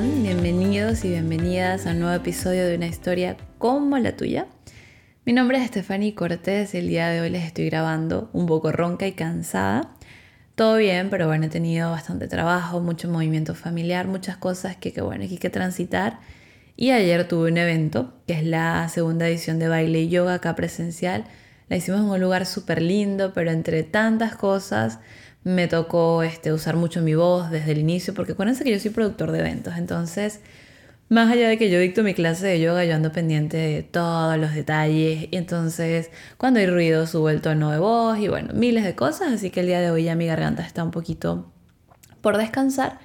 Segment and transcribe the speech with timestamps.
[0.00, 4.46] Bienvenidos y bienvenidas a un nuevo episodio de una historia como la tuya.
[5.26, 8.72] Mi nombre es Stephanie Cortés y el día de hoy les estoy grabando un poco
[8.72, 9.90] ronca y cansada.
[10.54, 15.02] Todo bien, pero bueno, he tenido bastante trabajo, mucho movimiento familiar, muchas cosas que, que
[15.02, 16.20] bueno, hay que transitar.
[16.74, 20.56] Y ayer tuve un evento, que es la segunda edición de baile y yoga acá
[20.56, 21.26] presencial.
[21.68, 25.00] La hicimos en un lugar súper lindo, pero entre tantas cosas
[25.44, 28.90] me tocó este, usar mucho mi voz desde el inicio, porque acuérdense que yo soy
[28.90, 30.40] productor de eventos, entonces,
[31.08, 34.38] más allá de que yo dicto mi clase de yoga, yo ando pendiente de todos
[34.38, 38.84] los detalles, y entonces, cuando hay ruido, subo el tono de voz, y bueno, miles
[38.84, 41.52] de cosas, así que el día de hoy ya mi garganta está un poquito
[42.20, 42.98] por descansar.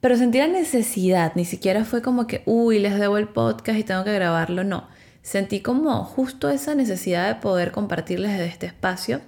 [0.00, 3.84] Pero sentí la necesidad, ni siquiera fue como que, uy, les debo el podcast y
[3.84, 4.88] tengo que grabarlo, no.
[5.22, 9.20] Sentí como justo esa necesidad de poder compartirles de este espacio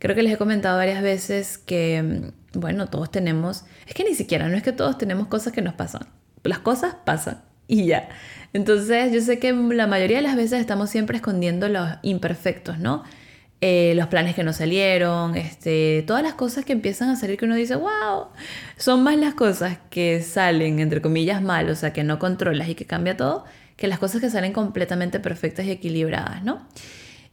[0.00, 4.14] Creo que les he comentado varias veces que, mm, bueno, todos tenemos, es que ni
[4.14, 6.08] siquiera, no es que todos tenemos cosas que nos pasan,
[6.42, 8.08] las cosas pasan y ya.
[8.52, 13.04] Entonces yo sé que la mayoría de las veces estamos siempre escondiendo los imperfectos, ¿no?
[13.60, 17.44] Eh, los planes que no salieron, este, todas las cosas que empiezan a salir que
[17.44, 18.28] uno dice, wow,
[18.78, 22.74] son más las cosas que salen, entre comillas, mal, o sea, que no controlas y
[22.74, 23.44] que cambia todo,
[23.76, 26.66] que las cosas que salen completamente perfectas y equilibradas, ¿no?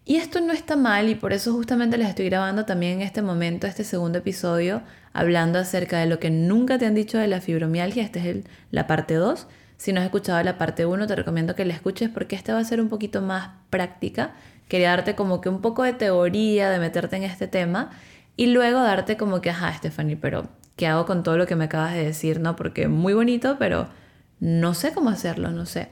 [0.10, 3.22] Y esto no está mal y por eso justamente les estoy grabando también en este
[3.22, 7.42] momento, este segundo episodio, hablando acerca de lo que nunca te han dicho de la
[7.42, 8.04] fibromialgia.
[8.04, 9.48] Esta es la parte 2.
[9.76, 12.60] Si no has escuchado la parte 1, te recomiendo que la escuches porque esta va
[12.60, 14.32] a ser un poquito más práctica.
[14.70, 17.90] Quería darte como que un poco de teoría, de meterte en este tema
[18.38, 21.66] y luego darte como que, ajá, Stephanie, pero ¿qué hago con todo lo que me
[21.66, 22.40] acabas de decir?
[22.40, 22.56] ¿No?
[22.56, 23.90] Porque muy bonito, pero
[24.40, 25.90] no sé cómo hacerlo, no sé.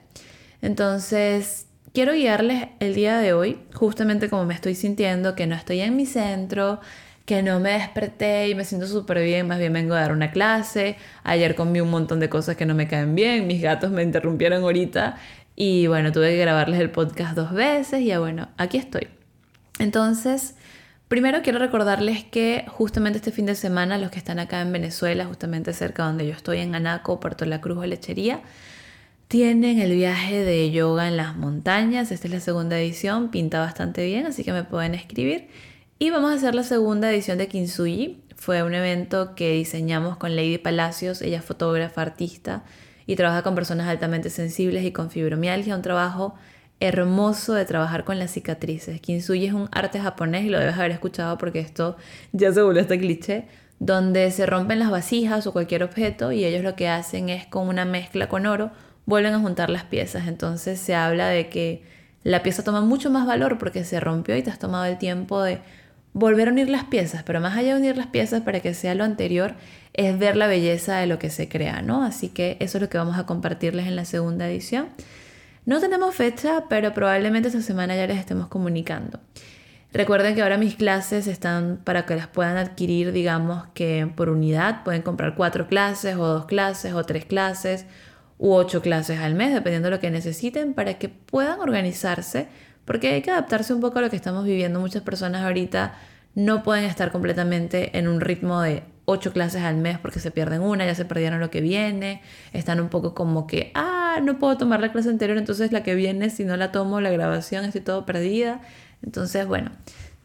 [0.61, 1.64] Entonces,
[1.95, 5.95] quiero guiarles el día de hoy, justamente como me estoy sintiendo, que no estoy en
[5.95, 6.81] mi centro,
[7.23, 10.29] que no me desperté y me siento súper bien, más bien vengo a dar una
[10.29, 10.97] clase.
[11.23, 14.61] Ayer comí un montón de cosas que no me caen bien, mis gatos me interrumpieron
[14.63, 15.15] ahorita
[15.55, 19.07] y bueno, tuve que grabarles el podcast dos veces y ya bueno, aquí estoy.
[19.79, 20.55] Entonces,
[21.07, 25.25] primero quiero recordarles que justamente este fin de semana, los que están acá en Venezuela,
[25.25, 28.41] justamente cerca donde yo estoy, en Anaco, Puerto La Cruz o Lechería,
[29.27, 32.11] tienen el viaje de yoga en las montañas.
[32.11, 35.47] Esta es la segunda edición, pinta bastante bien, así que me pueden escribir.
[35.97, 38.21] Y vamos a hacer la segunda edición de Kintsugi.
[38.35, 42.63] Fue un evento que diseñamos con Lady Palacios, ella es fotógrafa, artista
[43.07, 46.35] y trabaja con personas altamente sensibles y con fibromialgia, un trabajo
[46.79, 48.99] hermoso de trabajar con las cicatrices.
[48.99, 51.95] Kintsugi es un arte japonés y lo debes haber escuchado porque esto
[52.33, 53.47] ya se volvió este cliché,
[53.79, 57.67] donde se rompen las vasijas o cualquier objeto y ellos lo que hacen es con
[57.67, 58.71] una mezcla con oro
[59.05, 60.27] vuelven a juntar las piezas.
[60.27, 61.83] Entonces se habla de que
[62.23, 65.41] la pieza toma mucho más valor porque se rompió y te has tomado el tiempo
[65.43, 65.59] de
[66.13, 68.95] volver a unir las piezas, pero más allá de unir las piezas para que sea
[68.95, 69.53] lo anterior,
[69.93, 72.03] es ver la belleza de lo que se crea, ¿no?
[72.03, 74.87] Así que eso es lo que vamos a compartirles en la segunda edición.
[75.65, 79.19] No tenemos fecha, pero probablemente esta semana ya les estemos comunicando.
[79.91, 84.83] Recuerden que ahora mis clases están para que las puedan adquirir, digamos que por unidad.
[84.83, 87.85] Pueden comprar cuatro clases o dos clases o tres clases
[88.37, 92.47] u ocho clases al mes, dependiendo de lo que necesiten, para que puedan organizarse,
[92.85, 94.79] porque hay que adaptarse un poco a lo que estamos viviendo.
[94.79, 95.95] Muchas personas ahorita
[96.35, 100.61] no pueden estar completamente en un ritmo de ocho clases al mes porque se pierden
[100.61, 102.21] una, ya se perdieron lo que viene,
[102.53, 105.95] están un poco como que, ah, no puedo tomar la clase anterior, entonces la que
[105.95, 108.61] viene, si no la tomo, la grabación, estoy todo perdida.
[109.03, 109.71] Entonces, bueno,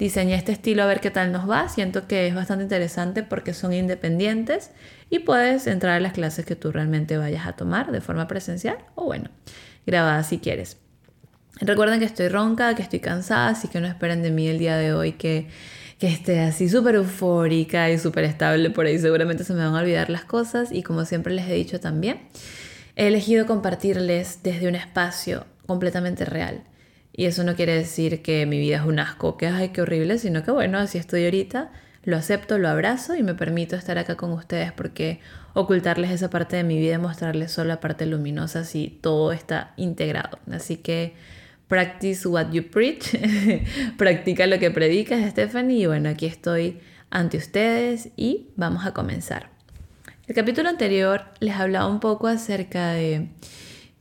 [0.01, 1.69] diseñé este estilo a ver qué tal nos va.
[1.69, 4.71] Siento que es bastante interesante porque son independientes
[5.11, 8.79] y puedes entrar a las clases que tú realmente vayas a tomar de forma presencial
[8.95, 9.31] o bueno,
[9.87, 10.79] grabada si quieres.
[11.61, 14.79] Recuerden que estoy ronca, que estoy cansada, así que no esperen de mí el día
[14.79, 15.49] de hoy que,
[15.99, 18.71] que esté así súper eufórica y súper estable.
[18.71, 21.53] Por ahí seguramente se me van a olvidar las cosas y como siempre les he
[21.53, 22.23] dicho también,
[22.97, 26.65] he elegido compartirles desde un espacio completamente real
[27.21, 30.17] y eso no quiere decir que mi vida es un asco, que ay, qué horrible,
[30.17, 31.71] sino que bueno, así estoy ahorita,
[32.03, 35.21] lo acepto, lo abrazo y me permito estar acá con ustedes porque
[35.53, 39.75] ocultarles esa parte de mi vida y mostrarles solo la parte luminosa si todo está
[39.77, 40.39] integrado.
[40.51, 41.13] Así que
[41.69, 43.15] practice what you preach,
[43.99, 46.81] practica lo que predicas, Stephanie, y bueno, aquí estoy
[47.11, 49.51] ante ustedes y vamos a comenzar.
[50.27, 53.29] El capítulo anterior les hablaba un poco acerca de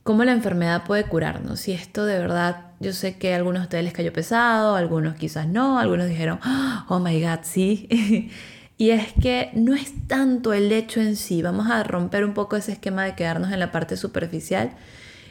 [0.02, 1.68] cómo la enfermedad puede curarnos.
[1.68, 5.16] Y esto de verdad, yo sé que a algunos de ustedes les cayó pesado, algunos
[5.16, 6.40] quizás no, algunos dijeron,
[6.88, 8.30] oh my god, sí.
[8.78, 12.56] y es que no es tanto el hecho en sí, vamos a romper un poco
[12.56, 14.72] ese esquema de quedarnos en la parte superficial.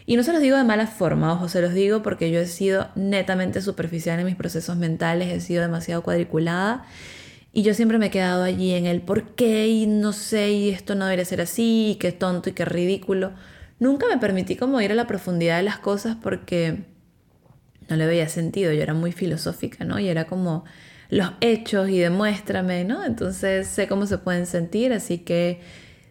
[0.06, 2.48] Y no se los digo de mala forma, ojo, se los digo porque yo he
[2.48, 6.84] sido netamente superficial en mis procesos mentales, he sido demasiado cuadriculada
[7.54, 10.70] Y yo siempre me he quedado allí en el por qué y no sé, y
[10.70, 13.34] esto no debería ser así, y qué tonto y qué ridículo.
[13.80, 16.86] Nunca me permití como ir a la profundidad de las cosas porque
[17.90, 20.00] no le veía sentido, yo era muy filosófica, ¿no?
[20.00, 20.66] Y era como
[21.10, 23.04] los hechos y demuéstrame, ¿no?
[23.04, 25.62] Entonces sé cómo se pueden sentir, así que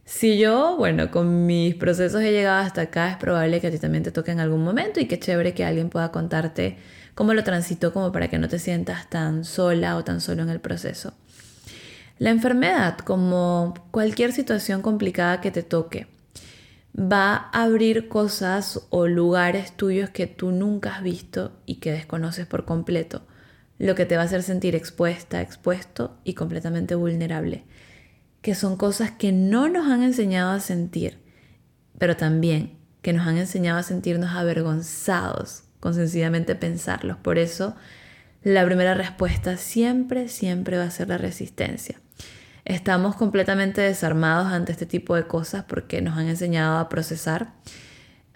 [0.05, 3.79] si yo, bueno, con mis procesos he llegado hasta acá, es probable que a ti
[3.79, 6.79] también te toque en algún momento y qué chévere que alguien pueda contarte
[7.15, 10.49] cómo lo transitó como para que no te sientas tan sola o tan solo en
[10.49, 11.13] el proceso.
[12.19, 16.07] La enfermedad, como cualquier situación complicada que te toque,
[16.99, 22.47] va a abrir cosas o lugares tuyos que tú nunca has visto y que desconoces
[22.47, 23.23] por completo,
[23.79, 27.65] lo que te va a hacer sentir expuesta, expuesto y completamente vulnerable,
[28.43, 31.19] que son cosas que no nos han enseñado a sentir,
[31.99, 37.17] pero también que nos han enseñado a sentirnos avergonzados con sencillamente pensarlos.
[37.19, 37.77] Por eso,
[38.43, 42.01] la primera respuesta siempre, siempre va a ser la resistencia.
[42.69, 47.55] Estamos completamente desarmados ante este tipo de cosas porque nos han enseñado a procesar.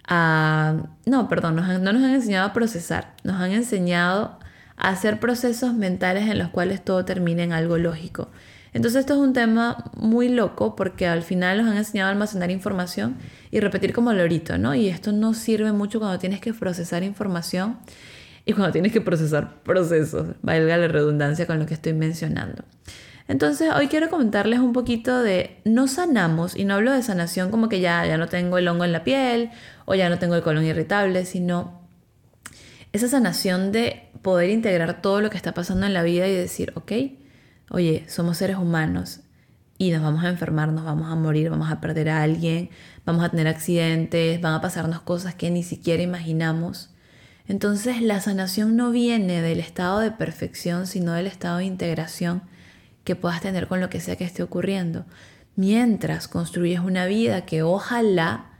[0.09, 4.39] no, perdón, no nos han enseñado a procesar, nos han enseñado
[4.75, 8.31] a hacer procesos mentales en los cuales todo termina en algo lógico.
[8.73, 12.49] Entonces esto es un tema muy loco porque al final nos han enseñado a almacenar
[12.49, 13.17] información
[13.51, 14.73] y repetir como lorito, ¿no?
[14.73, 17.77] Y esto no sirve mucho cuando tienes que procesar información
[18.45, 22.63] y cuando tienes que procesar procesos, valga la redundancia con lo que estoy mencionando.
[23.27, 27.69] Entonces, hoy quiero comentarles un poquito de no sanamos, y no hablo de sanación como
[27.69, 29.51] que ya, ya no tengo el hongo en la piel
[29.85, 31.81] o ya no tengo el colon irritable, sino
[32.91, 36.73] esa sanación de poder integrar todo lo que está pasando en la vida y decir,
[36.75, 36.91] ok,
[37.69, 39.21] oye, somos seres humanos
[39.77, 42.69] y nos vamos a enfermar, nos vamos a morir, vamos a perder a alguien,
[43.05, 46.91] vamos a tener accidentes, van a pasarnos cosas que ni siquiera imaginamos.
[47.47, 52.43] Entonces la sanación no viene del estado de perfección, sino del estado de integración
[53.03, 55.05] que puedas tener con lo que sea que esté ocurriendo,
[55.55, 58.51] mientras construyes una vida que ojalá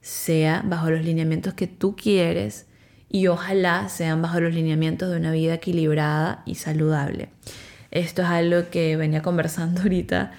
[0.00, 2.66] sea bajo los lineamientos que tú quieres
[3.10, 7.30] y ojalá sean bajo los lineamientos de una vida equilibrada y saludable.
[7.90, 10.32] Esto es algo que venía conversando ahorita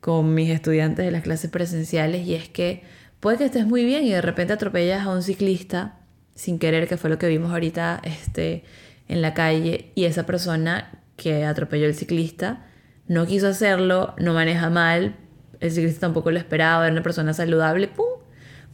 [0.00, 2.82] con mis estudiantes de las clases presenciales y es que
[3.20, 5.98] puede que estés muy bien y de repente atropellas a un ciclista
[6.36, 8.62] sin querer, que fue lo que vimos ahorita este,
[9.08, 12.66] en la calle, y esa persona que atropelló al ciclista
[13.08, 15.16] no quiso hacerlo, no maneja mal,
[15.60, 18.06] el ciclista tampoco lo esperaba, era una persona saludable, ¡pum!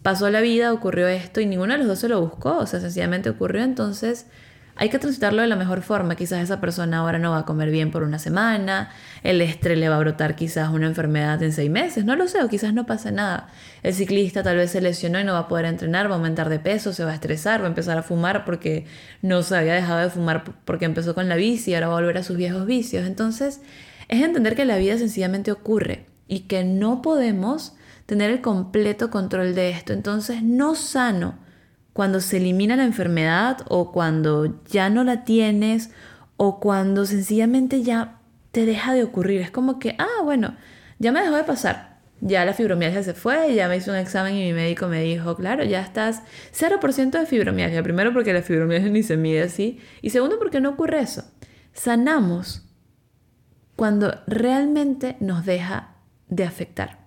[0.03, 2.81] Pasó la vida, ocurrió esto y ninguno de los dos se lo buscó, o sea,
[2.81, 4.27] sencillamente ocurrió, entonces
[4.75, 6.17] hay que transitarlo de la mejor forma.
[6.17, 8.91] Quizás esa persona ahora no va a comer bien por una semana,
[9.23, 12.43] el estrés le va a brotar quizás una enfermedad en seis meses, no lo sé,
[12.43, 13.49] o quizás no pasa nada.
[13.83, 16.49] El ciclista tal vez se lesionó y no va a poder entrenar, va a aumentar
[16.49, 18.87] de peso, se va a estresar, va a empezar a fumar porque
[19.21, 22.01] no se había dejado de fumar porque empezó con la bici y ahora va a
[22.01, 23.07] volver a sus viejos vicios.
[23.07, 23.61] Entonces,
[24.13, 27.75] es entender que la vida sencillamente ocurre y que no podemos
[28.05, 29.95] tener el completo control de esto.
[29.95, 31.39] Entonces, no sano
[31.95, 35.91] cuando se elimina la enfermedad o cuando ya no la tienes
[36.37, 38.19] o cuando sencillamente ya
[38.51, 39.41] te deja de ocurrir.
[39.41, 40.57] Es como que, ah, bueno,
[40.99, 41.97] ya me dejó de pasar.
[42.21, 45.37] Ya la fibromialgia se fue, ya me hizo un examen y mi médico me dijo,
[45.37, 47.83] claro, ya estás 0% de fibromialgia.
[47.83, 49.81] Primero porque la fibromialgia ni se mide así.
[50.03, 51.25] Y segundo porque no ocurre eso.
[51.73, 52.69] Sanamos
[53.83, 55.97] cuando realmente nos deja
[56.29, 57.01] de afectar.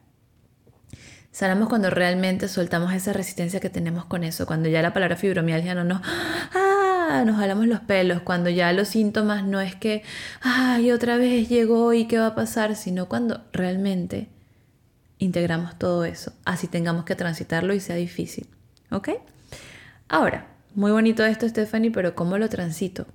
[1.31, 5.73] Sanamos cuando realmente soltamos esa resistencia que tenemos con eso, cuando ya la palabra fibromialgia
[5.73, 10.03] no nos, ah, nos jalamos los pelos, cuando ya los síntomas no es que,
[10.41, 14.27] ay, otra vez llegó y qué va a pasar, sino cuando realmente
[15.17, 18.49] integramos todo eso, así tengamos que transitarlo y sea difícil.
[18.91, 19.11] ¿Ok?
[20.09, 23.07] Ahora, muy bonito esto, Stephanie, pero ¿cómo lo transito?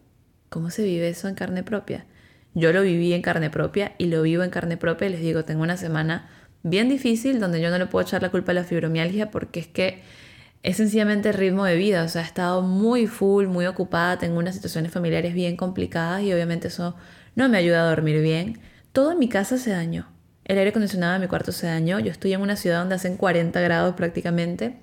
[0.49, 2.07] ¿Cómo se vive eso en carne propia?
[2.55, 5.63] Yo lo viví en carne propia y lo vivo en carne propia les digo, tengo
[5.63, 6.29] una semana
[6.63, 9.67] bien difícil donde yo no le puedo echar la culpa a la fibromialgia porque es
[9.67, 10.03] que
[10.63, 14.55] es sencillamente ritmo de vida, o sea, he estado muy full, muy ocupada, tengo unas
[14.55, 16.97] situaciones familiares bien complicadas y obviamente eso
[17.35, 18.61] no me ayuda a dormir bien.
[18.93, 20.09] Todo en mi casa se dañó.
[20.45, 21.99] El aire acondicionado de mi cuarto se dañó.
[22.01, 24.81] Yo estoy en una ciudad donde hacen 40 grados prácticamente.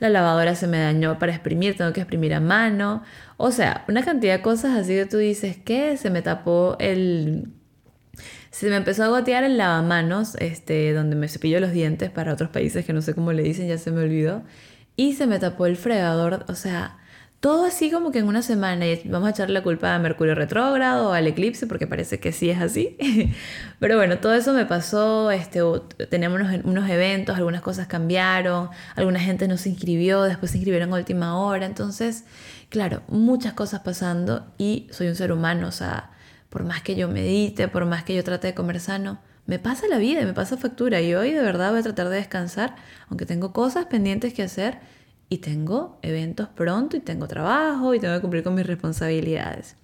[0.00, 3.02] La lavadora se me dañó para exprimir, tengo que exprimir a mano.
[3.36, 7.48] O sea, una cantidad de cosas así que tú dices que se me tapó el,
[8.50, 12.50] se me empezó a gotear el lavamanos, este, donde me cepillo los dientes para otros
[12.50, 14.42] países que no sé cómo le dicen, ya se me olvidó.
[14.96, 16.98] Y se me tapó el fregador, o sea,
[17.40, 18.86] todo así como que en una semana.
[18.86, 22.32] Y vamos a echarle la culpa a Mercurio retrógrado o al eclipse, porque parece que
[22.32, 22.96] sí es así.
[23.80, 25.30] Pero bueno, todo eso me pasó.
[25.30, 25.60] Este,
[26.10, 30.92] teníamos unos, unos, eventos, algunas cosas cambiaron, alguna gente no se inscribió, después se inscribieron
[30.92, 31.66] a última hora.
[31.66, 32.24] Entonces,
[32.68, 36.10] claro, muchas cosas pasando y soy un ser humano, o sea
[36.48, 39.86] por más que yo medite, por más que yo trate de comer sano, me pasa
[39.88, 42.76] la vida, me pasa factura y hoy de verdad voy a tratar de descansar,
[43.08, 44.78] aunque tengo cosas pendientes que hacer
[45.28, 49.76] y tengo eventos pronto y tengo trabajo y tengo que cumplir con mis responsabilidades.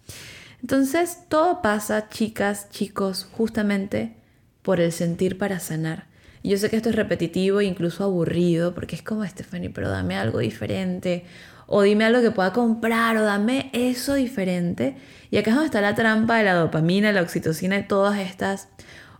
[0.60, 4.16] Entonces, todo pasa, chicas, chicos, justamente
[4.62, 6.06] por el sentir para sanar.
[6.42, 10.16] Yo sé que esto es repetitivo e incluso aburrido, porque es como, Stephanie, pero dame
[10.16, 11.24] algo diferente,
[11.66, 14.96] o dime algo que pueda comprar, o dame eso diferente.
[15.30, 18.68] Y acá es donde está la trampa de la dopamina, la oxitocina y todas estas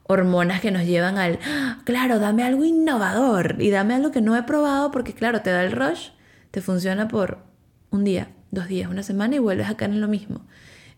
[0.04, 1.80] hormonas que nos llevan al, ¡Ah!
[1.84, 5.64] claro, dame algo innovador y dame algo que no he probado, porque claro, te da
[5.64, 6.11] el rush,
[6.50, 7.38] te funciona por
[7.90, 10.46] un día, dos días, una semana y vuelves a caer en lo mismo.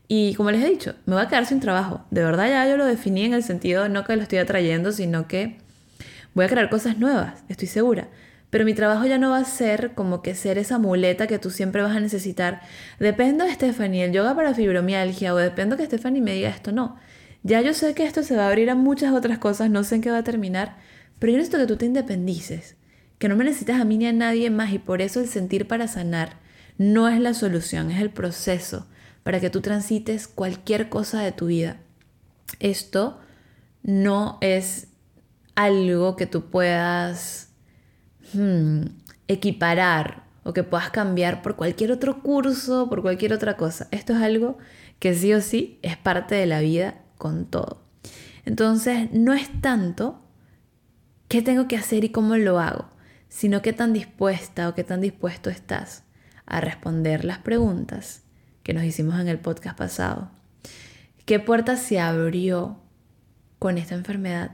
[0.08, 2.04] Y como les he dicho, me voy a quedar sin trabajo.
[2.10, 5.26] De verdad ya yo lo definí en el sentido no que lo estoy atrayendo, sino
[5.26, 5.58] que
[6.34, 8.08] voy a crear cosas nuevas, estoy segura.
[8.50, 11.50] Pero mi trabajo ya no va a ser como que ser esa muleta que tú
[11.50, 12.60] siempre vas a necesitar.
[13.00, 16.70] Dependo de Stephanie, el yoga para fibromialgia, o dependo que Stephanie me diga esto.
[16.70, 16.96] No,
[17.46, 19.94] ya yo sé que esto se va a abrir a muchas otras cosas, no sé
[19.94, 20.78] en qué va a terminar,
[21.20, 22.74] pero yo necesito que tú te independices,
[23.18, 25.68] que no me necesitas a mí ni a nadie más y por eso el sentir
[25.68, 26.40] para sanar
[26.76, 28.88] no es la solución, es el proceso
[29.22, 31.76] para que tú transites cualquier cosa de tu vida.
[32.58, 33.20] Esto
[33.84, 34.88] no es
[35.54, 37.50] algo que tú puedas
[38.34, 38.82] hmm,
[39.28, 43.86] equiparar o que puedas cambiar por cualquier otro curso, por cualquier otra cosa.
[43.92, 44.58] Esto es algo
[44.98, 47.82] que sí o sí es parte de la vida con todo.
[48.44, 50.20] Entonces, no es tanto
[51.28, 52.86] qué tengo que hacer y cómo lo hago,
[53.28, 56.04] sino qué tan dispuesta o qué tan dispuesto estás
[56.46, 58.22] a responder las preguntas
[58.62, 60.30] que nos hicimos en el podcast pasado.
[61.24, 62.78] ¿Qué puerta se abrió
[63.58, 64.52] con esta enfermedad?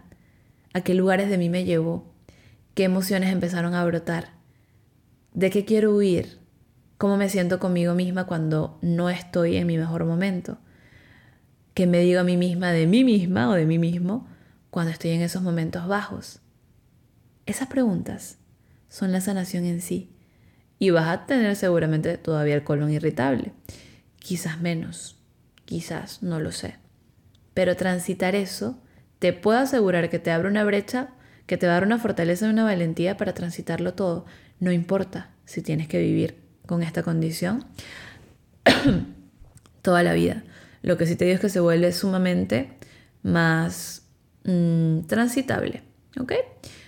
[0.72, 2.10] ¿A qué lugares de mí me llevó?
[2.74, 4.30] ¿Qué emociones empezaron a brotar?
[5.34, 6.38] ¿De qué quiero huir?
[6.96, 10.58] ¿Cómo me siento conmigo misma cuando no estoy en mi mejor momento?
[11.74, 14.28] ¿Qué me digo a mí misma de mí misma o de mí mismo
[14.70, 16.40] cuando estoy en esos momentos bajos?
[17.46, 18.38] Esas preguntas
[18.88, 20.10] son la sanación en sí
[20.78, 23.52] y vas a tener seguramente todavía el colon irritable
[24.22, 25.16] quizás menos,
[25.64, 26.76] quizás, no lo sé.
[27.54, 28.78] Pero transitar eso,
[29.18, 31.10] te puedo asegurar que te abre una brecha,
[31.46, 34.24] que te va a dar una fortaleza y una valentía para transitarlo todo.
[34.60, 36.36] No importa si tienes que vivir
[36.66, 37.64] con esta condición
[39.82, 40.44] toda la vida.
[40.82, 42.72] Lo que sí te digo es que se vuelve sumamente
[43.22, 44.02] más
[44.44, 45.82] mm, transitable.
[46.20, 46.32] ¿Ok?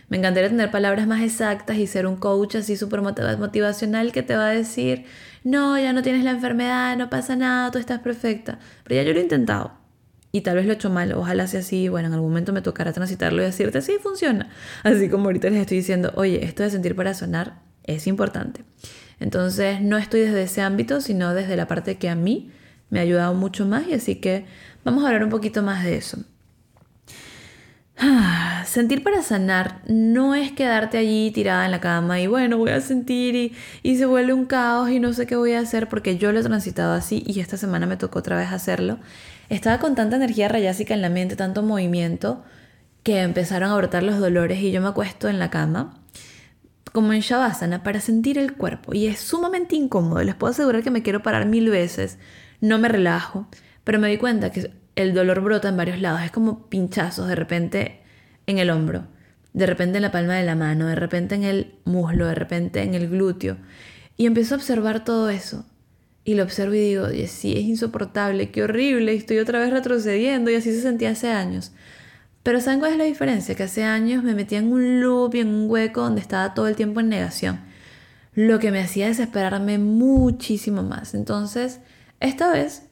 [0.09, 4.37] Me encantaría tener palabras más exactas y ser un coach así súper motivacional que te
[4.37, 5.07] va a decir,
[5.45, 8.59] no, ya no tienes la enfermedad, no pasa nada, tú estás perfecta.
[8.85, 9.73] Pero ya yo lo he intentado.
[10.31, 12.61] Y tal vez lo he hecho mal, ojalá sea así, bueno, en algún momento me
[12.61, 14.51] tocará transitarlo y decirte, sí, funciona.
[14.83, 18.65] Así como ahorita les estoy diciendo, oye, esto de sentir para sonar es importante.
[19.21, 22.51] Entonces, no estoy desde ese ámbito, sino desde la parte que a mí
[22.91, 24.47] me ha ayudado mucho más y así que
[24.85, 26.19] vamos a hablar un poquito más de eso.
[28.67, 32.81] Sentir para sanar no es quedarte allí tirada en la cama y bueno, voy a
[32.81, 36.33] sentir y, se vuelve un caos y no sé qué voy a hacer porque yo
[36.33, 38.99] lo he transitado así y esta semana me tocó otra vez hacerlo.
[39.49, 42.43] Estaba con tanta energía rayásica en la mente, tanto movimiento,
[43.03, 46.01] que empezaron a brotar los dolores y yo me acuesto en la cama
[46.95, 50.23] como en Shavasana para sentir el cuerpo y es sumamente incómodo.
[50.23, 52.19] Les puedo asegurar que me quiero parar mil veces,
[52.65, 53.47] no me relajo,
[53.85, 57.35] pero me di cuenta que el dolor brota en varios lados, es como pinchazos de
[57.35, 58.01] repente
[58.47, 59.07] en el hombro,
[59.53, 62.83] de repente en la palma de la mano, de repente en el muslo, de repente
[62.83, 63.59] en el glúteo.
[64.17, 65.67] Y empiezo a observar todo eso.
[66.25, 70.55] Y lo observo y digo, sí, es insoportable, qué horrible, estoy otra vez retrocediendo y
[70.55, 71.73] así se sentía hace años.
[72.43, 73.55] Pero ¿saben cuál es la diferencia?
[73.55, 76.67] Que hace años me metía en un loop y en un hueco donde estaba todo
[76.67, 77.61] el tiempo en negación.
[78.35, 81.15] Lo que me hacía desesperarme muchísimo más.
[81.15, 81.81] Entonces,
[82.25, 82.89] esta vez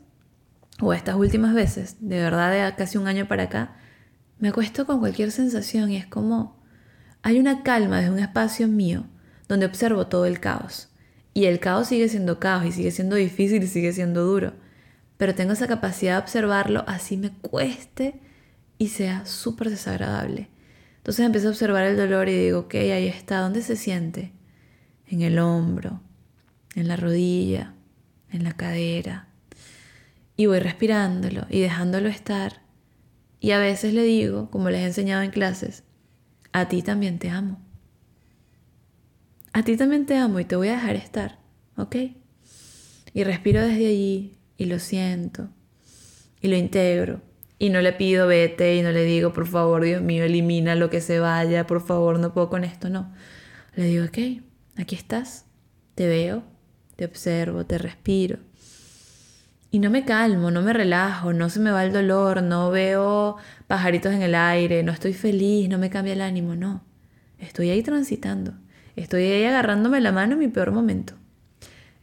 [0.81, 3.77] o estas últimas veces, de verdad de casi un año para acá,
[4.39, 6.61] me acuesto con cualquier sensación y es como
[7.23, 9.05] hay una calma desde un espacio mío
[9.49, 10.89] donde observo todo el caos.
[11.35, 14.53] Y el caos sigue siendo caos y sigue siendo difícil y sigue siendo duro.
[15.17, 18.21] Pero tengo esa capacidad de observarlo así me cueste
[18.77, 20.49] y sea súper desagradable.
[20.97, 24.33] Entonces empiezo a observar el dolor y digo, ok, ahí está, ¿dónde se siente?
[25.07, 26.01] En el hombro,
[26.75, 27.75] en la rodilla,
[28.33, 29.29] en la cadera,
[30.37, 32.62] y voy respirándolo y dejándolo estar.
[33.41, 35.85] Y a veces le digo, como les he enseñado en clases,
[36.53, 37.61] a ti también te amo.
[39.53, 41.39] A ti también te amo y te voy a dejar estar,
[41.77, 41.97] ¿ok?
[43.15, 45.51] Y respiro desde allí y lo siento
[46.41, 47.21] y lo integro.
[47.59, 50.91] Y no le pido vete y no le digo, por favor, Dios mío, elimina lo
[50.91, 53.15] que se vaya, por favor, no puedo con esto, no.
[53.77, 54.43] Le digo, ok,
[54.77, 55.47] aquí estás,
[55.95, 56.43] te veo,
[57.03, 58.39] te observo, te respiro
[59.73, 63.39] y no me calmo, no me relajo, no se me va el dolor, no veo
[63.67, 66.85] pajaritos en el aire, no estoy feliz, no me cambia el ánimo, no.
[67.39, 68.53] Estoy ahí transitando.
[68.95, 71.15] Estoy ahí agarrándome la mano en mi peor momento.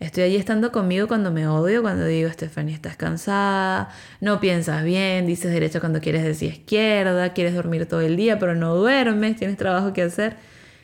[0.01, 5.27] Estoy ahí estando conmigo cuando me odio, cuando digo, Stephanie, estás cansada, no piensas bien,
[5.27, 9.56] dices derecha cuando quieres decir izquierda, quieres dormir todo el día, pero no duermes, tienes
[9.56, 10.36] trabajo que hacer.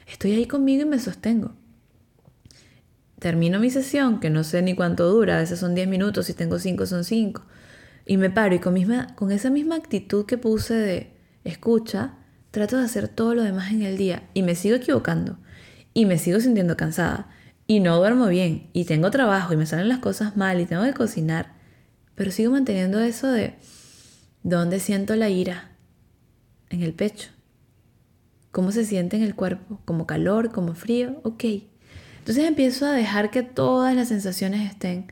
[0.07, 1.55] Estoy ahí conmigo y me sostengo
[3.19, 6.33] termino mi sesión, que no sé ni cuánto dura, a veces son 10 minutos, si
[6.33, 7.43] tengo 5 son 5,
[8.05, 12.15] y me paro y con, misma, con esa misma actitud que puse de escucha,
[12.51, 15.37] trato de hacer todo lo demás en el día y me sigo equivocando
[15.93, 17.29] y me sigo sintiendo cansada
[17.67, 20.83] y no duermo bien y tengo trabajo y me salen las cosas mal y tengo
[20.83, 21.53] que cocinar,
[22.15, 23.55] pero sigo manteniendo eso de
[24.43, 25.71] dónde siento la ira
[26.69, 27.29] en el pecho.
[28.51, 29.81] ¿Cómo se siente en el cuerpo?
[29.83, 30.51] ¿Como calor?
[30.51, 31.19] ¿Como frío?
[31.23, 31.43] Ok.
[32.25, 35.05] Entonces empiezo a dejar que todas las sensaciones estén.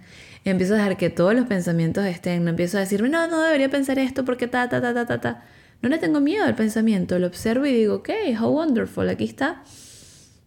[0.45, 2.43] Empiezo a dejar que todos los pensamientos estén.
[2.43, 5.21] No empiezo a decirme, no, no debería pensar esto porque ta, ta, ta, ta, ta,
[5.21, 5.43] ta.
[5.83, 7.19] No le tengo miedo al pensamiento.
[7.19, 8.09] Lo observo y digo, ok,
[8.41, 9.61] how wonderful, aquí está.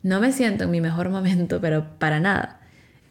[0.02, 2.58] No me siento en mi mejor momento, pero para nada.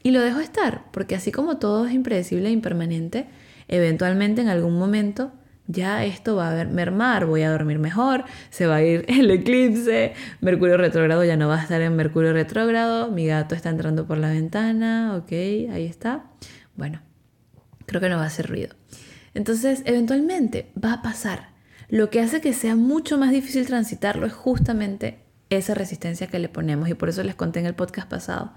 [0.04, 3.26] Y lo dejo estar, porque así como todo es impredecible e impermanente,
[3.70, 5.32] eventualmente en algún momento
[5.68, 10.14] ya esto va a mermar, voy a dormir mejor, se va a ir el eclipse,
[10.42, 14.18] Mercurio retrógrado ya no va a estar en Mercurio retrógrado, mi gato está entrando por
[14.18, 16.26] la ventana, ok, ahí está.
[16.76, 17.02] Bueno,
[17.86, 18.76] creo que no va a hacer ruido.
[19.34, 21.50] Entonces, eventualmente va a pasar.
[21.90, 25.20] Lo que hace que sea mucho más difícil transitarlo es justamente
[25.50, 28.54] esa resistencia que le ponemos y por eso les conté en el podcast pasado.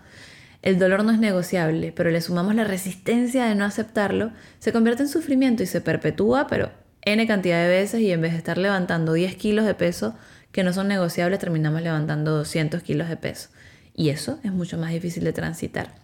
[0.63, 5.03] El dolor no es negociable, pero le sumamos la resistencia de no aceptarlo, se convierte
[5.03, 6.71] en sufrimiento y se perpetúa, pero
[7.03, 10.15] N cantidad de veces y en vez de estar levantando 10 kilos de peso
[10.53, 13.51] que no son negociables, terminamos levantando 200 kilos de peso.
[13.95, 15.95] Y eso es mucho más difícil de transitar.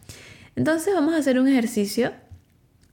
[0.57, 2.13] Entonces vamos a hacer un ejercicio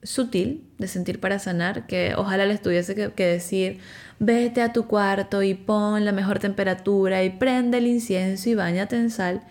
[0.02, 3.78] sutil de sentir para sanar, que ojalá les tuviese que, que, decir,
[4.18, 8.96] vete a tu cuarto y pon la mejor temperatura y prende el incienso y bañate
[8.96, 9.42] en sal.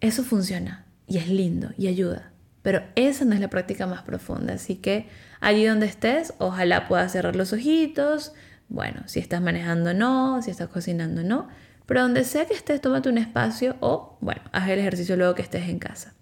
[0.00, 4.54] Eso funciona y es lindo y ayuda, pero esa no es la práctica más profunda,
[4.54, 5.08] así que
[5.40, 8.32] Allí donde estés, ojalá puedas cerrar los ojitos.
[8.68, 11.48] Bueno, si estás manejando no, si estás cocinando no.
[11.86, 15.42] Pero donde sea que estés, tómate un espacio o, bueno, haz el ejercicio luego que
[15.42, 16.14] estés en casa.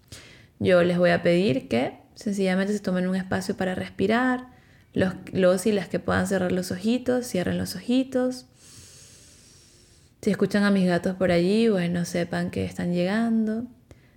[0.58, 4.52] Yo les voy a pedir que sencillamente se tomen un espacio para respirar.
[4.92, 8.46] Los, los y las que puedan cerrar los ojitos, cierren los ojitos.
[10.22, 13.66] Si escuchan a mis gatos por allí, bueno, sepan que están llegando.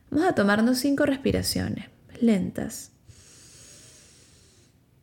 [0.10, 1.89] Vamos a tomarnos cinco respiraciones
[2.21, 2.91] lentas.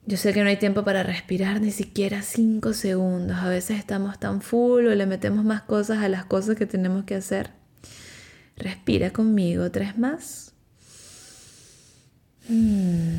[0.07, 3.39] Yo sé que no hay tiempo para respirar ni siquiera cinco segundos.
[3.39, 7.05] A veces estamos tan full o le metemos más cosas a las cosas que tenemos
[7.05, 7.53] que hacer.
[8.57, 10.53] Respira conmigo tres más.
[12.49, 13.15] Mm.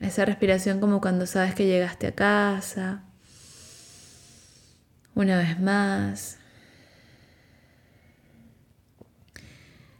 [0.00, 3.04] Esa respiración como cuando sabes que llegaste a casa.
[5.14, 6.38] Una vez más.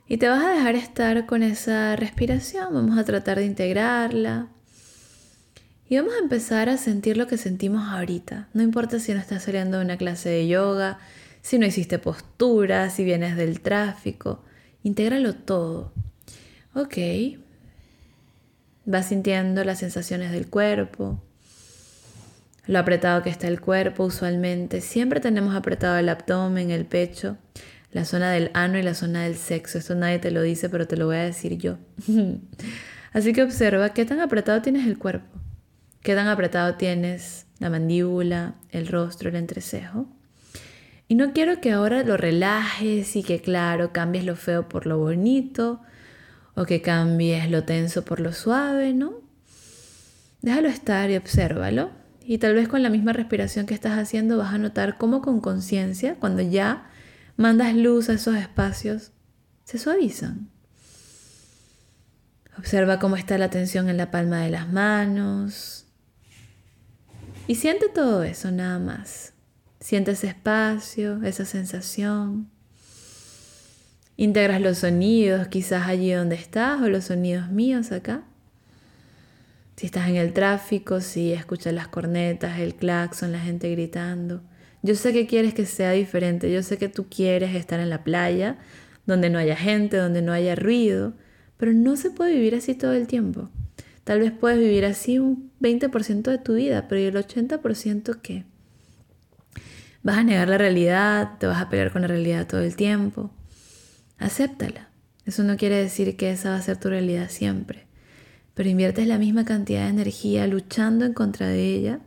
[0.06, 2.72] Y te vas a dejar estar con esa respiración.
[2.72, 4.48] Vamos a tratar de integrarla.
[5.88, 8.48] Y vamos a empezar a sentir lo que sentimos ahorita.
[8.52, 10.98] No importa si no estás saliendo de una clase de yoga,
[11.40, 14.44] si no hiciste postura, si vienes del tráfico.
[14.82, 15.92] Intégralo todo.
[16.74, 16.98] Ok.
[18.84, 21.22] Vas sintiendo las sensaciones del cuerpo,
[22.66, 24.82] lo apretado que está el cuerpo usualmente.
[24.82, 27.38] Siempre tenemos apretado el abdomen, el pecho,
[27.92, 29.78] la zona del ano y la zona del sexo.
[29.78, 31.78] Esto nadie te lo dice, pero te lo voy a decir yo.
[33.12, 35.47] Así que observa qué tan apretado tienes el cuerpo.
[36.08, 40.08] ¿Qué tan apretado tienes la mandíbula, el rostro, el entrecejo?
[41.06, 44.96] Y no quiero que ahora lo relajes y que, claro, cambies lo feo por lo
[44.96, 45.82] bonito
[46.54, 49.20] o que cambies lo tenso por lo suave, ¿no?
[50.40, 51.90] Déjalo estar y obsérvalo.
[52.24, 55.42] Y tal vez con la misma respiración que estás haciendo vas a notar cómo con
[55.42, 56.88] conciencia, cuando ya
[57.36, 59.12] mandas luz a esos espacios,
[59.64, 60.48] se suavizan.
[62.56, 65.84] Observa cómo está la tensión en la palma de las manos,
[67.48, 69.32] y siente todo eso nada más.
[69.80, 72.50] Siente ese espacio, esa sensación.
[74.16, 78.22] Integras los sonidos quizás allí donde estás o los sonidos míos acá.
[79.76, 84.42] Si estás en el tráfico, si escuchas las cornetas, el claxon, la gente gritando.
[84.82, 88.04] Yo sé que quieres que sea diferente, yo sé que tú quieres estar en la
[88.04, 88.58] playa,
[89.06, 91.14] donde no haya gente, donde no haya ruido,
[91.56, 93.48] pero no se puede vivir así todo el tiempo.
[94.08, 98.46] Tal vez puedes vivir así un 20% de tu vida, pero ¿y el 80% qué?
[100.02, 103.30] Vas a negar la realidad, te vas a pelear con la realidad todo el tiempo.
[104.16, 104.88] Acéptala.
[105.26, 107.86] Eso no quiere decir que esa va a ser tu realidad siempre.
[108.54, 112.00] pero inviertes la misma cantidad de energía luchando en contra de ella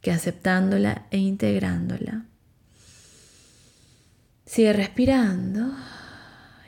[0.00, 2.26] que aceptándola e integrándola.
[4.46, 5.76] Sigue respirando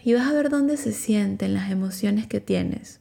[0.04, 3.00] y vas a ver dónde se sienten las emociones que tienes.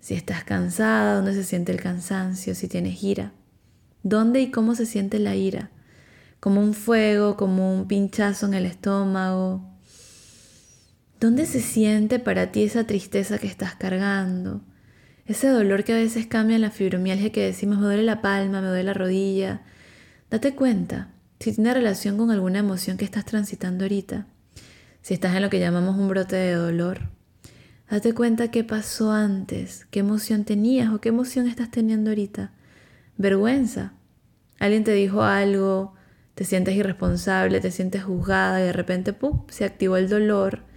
[0.00, 3.32] Si estás cansada, dónde se siente el cansancio, si tienes ira.
[4.02, 5.70] ¿Dónde y cómo se siente la ira?
[6.40, 9.70] Como un fuego, como un pinchazo en el estómago,
[11.20, 14.62] ¿Dónde se siente para ti esa tristeza que estás cargando?
[15.26, 18.62] Ese dolor que a veces cambia en la fibromialgia que decimos me duele la palma,
[18.62, 19.60] me duele la rodilla.
[20.30, 24.28] Date cuenta si tiene relación con alguna emoción que estás transitando ahorita.
[25.02, 27.10] Si estás en lo que llamamos un brote de dolor.
[27.90, 32.52] Date cuenta qué pasó antes, qué emoción tenías o qué emoción estás teniendo ahorita.
[33.16, 33.94] Vergüenza.
[34.58, 35.94] Alguien te dijo algo,
[36.34, 39.44] te sientes irresponsable, te sientes juzgada y de repente ¡pum!
[39.48, 40.70] se activó el dolor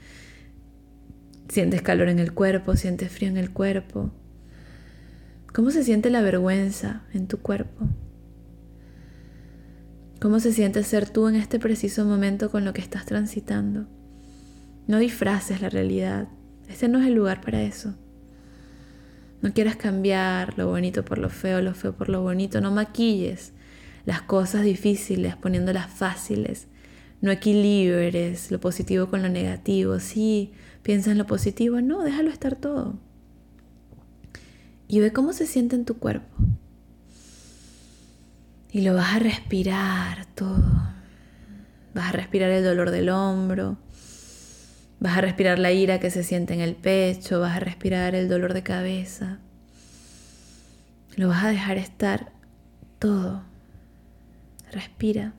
[1.54, 4.12] Sientes calor en el cuerpo, sientes frío en el cuerpo.
[5.54, 7.89] ¿Cómo se siente la vergüenza en tu cuerpo?
[10.19, 13.86] ¿Cómo se siente ser tú en este preciso momento con lo que estás transitando?
[14.88, 16.28] No disfraces la realidad.
[16.73, 17.93] Este no es el lugar para eso.
[19.43, 22.62] No quieras cambiar lo bonito por lo feo, lo feo por lo bonito.
[22.62, 23.53] No maquilles
[24.05, 26.65] las cosas difíciles poniéndolas fáciles.
[27.21, 29.99] No equilibres lo positivo con lo negativo.
[29.99, 32.95] Sí, piensa en lo positivo, no, déjalo estar todo.
[34.88, 36.36] Y ve cómo se siente en tu cuerpo.
[38.71, 40.63] Y lo vas a respirar todo.
[41.93, 43.77] Vas a respirar el dolor del hombro.
[45.03, 47.41] Vas a respirar la ira que se siente en el pecho.
[47.41, 49.39] Vas a respirar el dolor de cabeza.
[51.17, 52.31] Lo vas a dejar estar
[52.99, 53.43] todo.
[54.71, 55.33] Respira.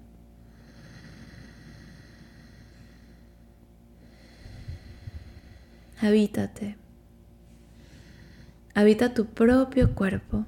[5.98, 6.76] Habítate.
[8.74, 10.44] Habita tu propio cuerpo.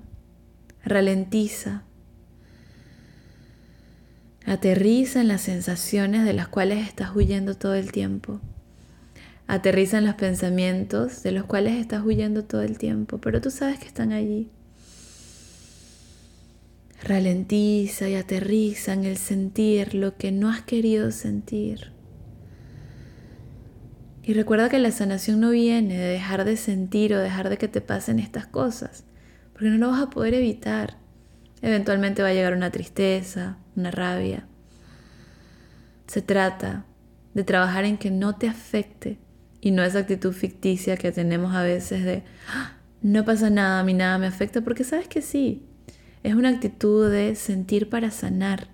[0.84, 1.84] Ralentiza.
[4.44, 8.42] Aterriza en las sensaciones de las cuales estás huyendo todo el tiempo.
[9.48, 13.78] Aterriza en los pensamientos de los cuales estás huyendo todo el tiempo, pero tú sabes
[13.78, 14.50] que están allí.
[17.04, 21.92] Ralentiza y aterriza en el sentir lo que no has querido sentir.
[24.24, 27.68] Y recuerda que la sanación no viene de dejar de sentir o dejar de que
[27.68, 29.04] te pasen estas cosas,
[29.52, 30.96] porque no lo vas a poder evitar.
[31.62, 34.48] Eventualmente va a llegar una tristeza, una rabia.
[36.08, 36.84] Se trata
[37.34, 39.18] de trabajar en que no te afecte
[39.66, 42.22] y no esa actitud ficticia que tenemos a veces de
[42.54, 45.66] ah, no pasa nada, a mí nada me afecta, porque sabes que sí.
[46.22, 48.68] Es una actitud de sentir para sanar,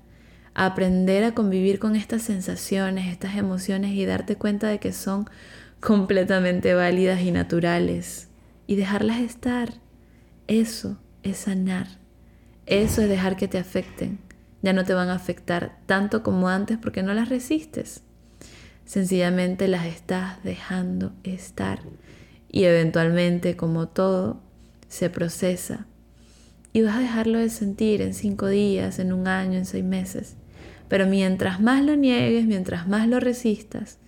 [0.53, 5.31] aprender a convivir con estas sensaciones, estas emociones y darte cuenta de que son
[5.81, 8.29] completamente válidas y naturales
[8.67, 9.73] y dejarlas estar.
[10.47, 11.87] Eso es sanar.
[12.67, 14.19] Eso es dejar que te afecten.
[14.61, 18.03] Ya no te van a afectar tanto como antes porque no las resistes.
[18.85, 21.81] Sencillamente las estás dejando estar
[22.51, 24.41] y eventualmente, como todo,
[24.89, 25.87] se procesa.
[26.75, 30.37] Y vas a dejarlo de sentir en cinco días, en un año, en seis meses.
[30.89, 33.99] Pero mientras más lo niegues, mientras más lo resistas,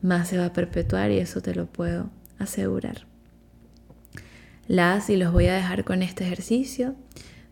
[0.00, 3.06] más se va a perpetuar y eso te lo puedo asegurar.
[4.66, 6.94] Las y los voy a dejar con este ejercicio.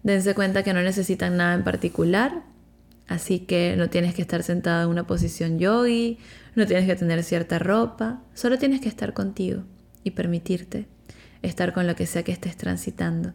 [0.03, 2.43] Dense cuenta que no necesitan nada en particular,
[3.09, 6.19] así que no tienes que estar sentado en una posición yogi,
[6.55, 9.65] no tienes que tener cierta ropa, solo tienes que estar contigo
[10.05, 10.87] y permitirte
[11.43, 13.33] estar con lo que sea que estés transitando.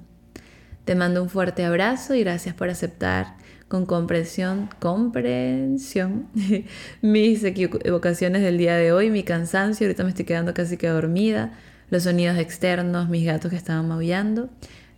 [0.85, 3.35] Te mando un fuerte abrazo y gracias por aceptar
[3.67, 6.27] con comprensión, comprensión
[7.01, 11.53] mis equivocaciones del día de hoy, mi cansancio, ahorita me estoy quedando casi que dormida,
[11.89, 14.49] los sonidos externos, mis gatos que estaban maullando.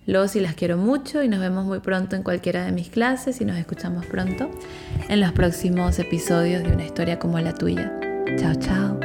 [0.06, 3.42] Los y las quiero mucho y nos vemos muy pronto en cualquiera de mis clases
[3.42, 4.50] y nos escuchamos pronto
[5.08, 7.94] en los próximos episodios de una historia como la tuya.
[8.38, 9.00] Chao, chao.